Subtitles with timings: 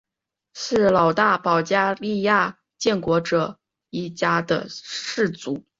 [0.55, 3.59] 是老大保加利亚建国者
[3.91, 5.63] 一家的氏族。